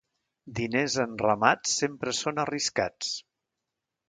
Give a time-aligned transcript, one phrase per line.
[0.59, 3.13] Diners en ramats sempre són arriscats.